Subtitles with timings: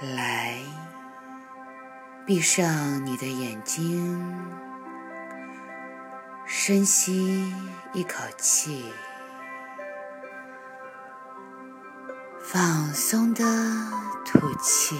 [0.00, 0.60] 来，
[2.24, 4.46] 闭上你的眼睛，
[6.46, 7.52] 深吸
[7.92, 8.92] 一口气，
[12.40, 13.42] 放松的
[14.24, 14.96] 吐气，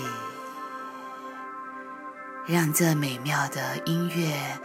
[2.44, 4.58] 让这美妙的音乐，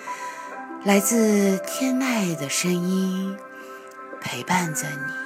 [0.84, 3.38] 来自天籁的声音，
[4.20, 5.23] 陪伴着你。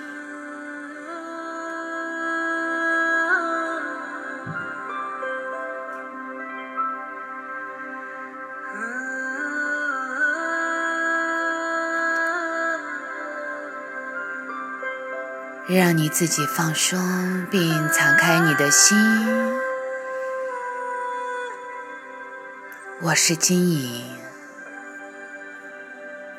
[15.69, 18.97] 让你自己放松，并敞开你的心。
[23.01, 24.15] 我是金莹，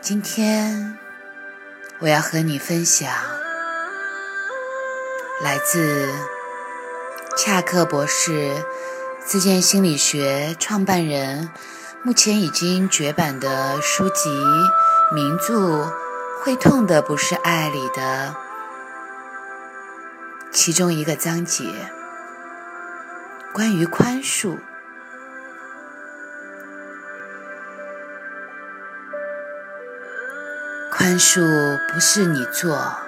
[0.00, 0.98] 今天
[1.98, 3.12] 我要和你分享
[5.42, 6.08] 来自
[7.36, 8.64] 恰克博士
[9.22, 11.50] 自建心理学创办人，
[12.02, 14.30] 目前已经绝版的书籍
[15.14, 15.84] 名著
[16.40, 18.47] 《会痛的不是爱》里的。
[20.60, 21.64] 其中一个章节
[23.54, 24.58] 关于宽恕，
[30.90, 32.98] 宽恕不是你做，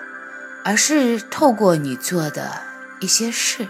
[0.64, 2.62] 而是透过你做的
[3.00, 3.66] 一些事。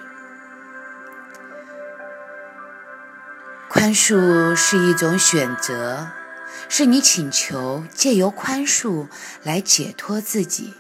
[3.71, 6.09] 宽恕是一种选择，
[6.69, 9.09] 是你请求借由宽恕
[9.43, 10.75] 来解脱自己，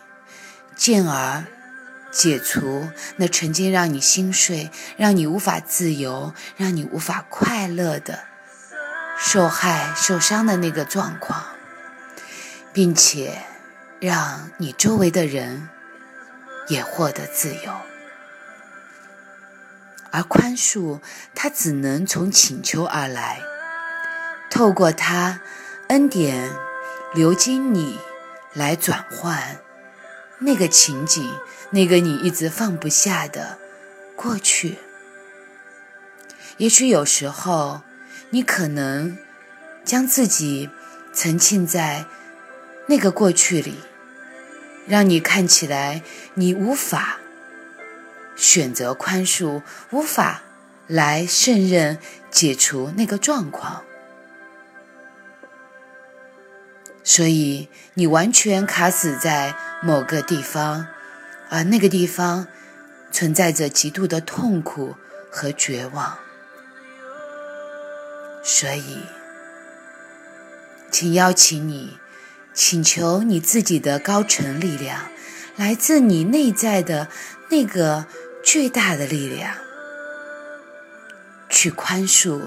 [0.76, 1.44] 进而。
[2.10, 8.24] 解除那曾经让你心碎、让你无法自由、让你无法快乐的
[9.18, 11.44] 受害、受伤的那个状况，
[12.72, 13.42] 并且
[14.00, 15.68] 让你周围的人
[16.68, 17.72] 也获得自由。
[20.10, 21.00] 而宽恕，
[21.34, 23.40] 它只能从请求而来，
[24.50, 25.40] 透过它
[25.88, 26.50] 恩典
[27.14, 28.00] 流经你
[28.52, 29.58] 来转换
[30.40, 31.32] 那个情景。
[31.72, 33.56] 那个你一直放不下的
[34.16, 34.78] 过去，
[36.56, 37.82] 也许有时候
[38.30, 39.16] 你可能
[39.84, 40.68] 将自己
[41.14, 42.06] 沉浸在
[42.88, 43.76] 那个过去里，
[44.88, 46.02] 让你看起来
[46.34, 47.20] 你无法
[48.34, 50.42] 选择宽恕，无法
[50.88, 51.98] 来胜任
[52.32, 53.84] 解除那个状况，
[57.04, 60.86] 所以你完全卡死在某个地方。
[61.52, 62.46] 而那个地方
[63.10, 64.94] 存在着极度的痛苦
[65.32, 66.16] 和绝望，
[68.44, 69.00] 所以，
[70.92, 71.98] 请邀请你，
[72.54, 75.08] 请求你自己的高层力量，
[75.56, 77.08] 来自你内在的
[77.48, 78.06] 那个
[78.44, 79.56] 巨大的力量，
[81.48, 82.42] 去宽恕，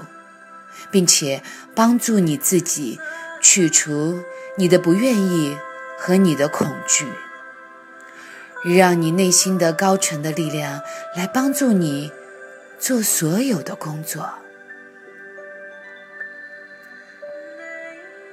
[0.90, 1.42] 并且
[1.74, 2.98] 帮助你自己
[3.42, 4.22] 去除
[4.56, 5.58] 你的不愿意
[5.98, 7.06] 和你的恐惧。
[8.64, 10.80] 让你内心的高沉的力量
[11.14, 12.10] 来帮助你
[12.78, 14.38] 做所有的工作。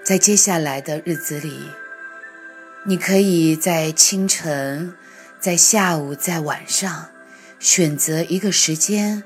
[0.03, 1.69] 在接下来的日子里，
[2.85, 4.95] 你可以在清晨、
[5.37, 7.09] 在下午、在晚上，
[7.59, 9.23] 选择一个时间，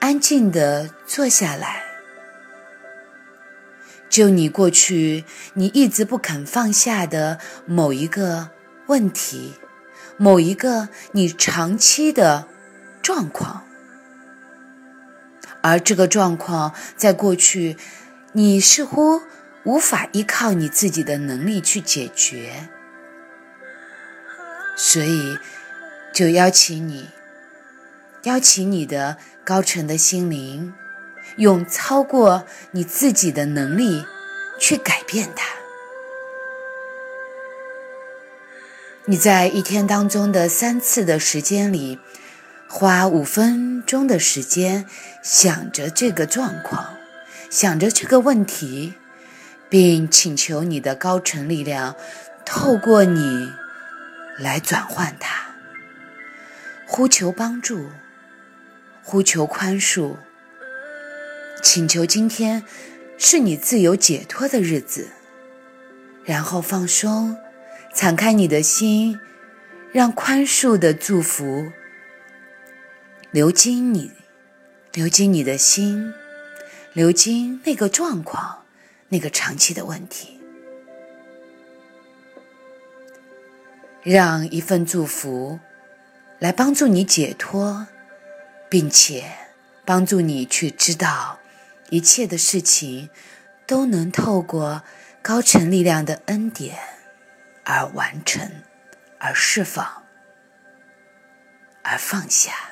[0.00, 1.84] 安静的坐下来，
[4.10, 8.50] 就你过去你一直不肯放下的某一个
[8.88, 9.54] 问题。
[10.18, 12.46] 某一个你长期的
[13.00, 13.64] 状况，
[15.62, 17.78] 而这个状况在过去，
[18.32, 19.22] 你似乎
[19.64, 22.68] 无法依靠你自己的能力去解决，
[24.76, 25.38] 所以
[26.12, 27.08] 就邀请你，
[28.24, 30.74] 邀请你的高层的心灵，
[31.36, 34.04] 用超过你自己的能力
[34.58, 35.46] 去改变它。
[39.06, 41.98] 你在一天当中的三次的时间里，
[42.68, 44.86] 花五分钟的时间
[45.22, 46.96] 想着这个状况，
[47.48, 48.94] 想着这个问题，
[49.68, 51.96] 并请求你的高层力量
[52.44, 53.52] 透过你
[54.38, 55.54] 来转换它，
[56.86, 57.90] 呼求帮助，
[59.02, 60.16] 呼求宽恕，
[61.62, 62.64] 请求今天
[63.18, 65.08] 是你自由解脱的日子，
[66.24, 67.36] 然后放松。
[67.92, 69.18] 敞开你的心，
[69.90, 71.72] 让宽恕的祝福
[73.32, 74.12] 流经你，
[74.92, 76.14] 流经你的心，
[76.92, 78.64] 流经那个状况，
[79.08, 80.40] 那个长期的问题，
[84.04, 85.58] 让一份祝福
[86.38, 87.88] 来帮助你解脱，
[88.68, 89.24] 并且
[89.84, 91.39] 帮助你去知道，
[91.90, 93.10] 一切的事情
[93.66, 94.82] 都能透过
[95.20, 96.78] 高层力量的恩典
[97.64, 98.62] 而完成，
[99.18, 100.04] 而释放，
[101.82, 102.69] 而放下。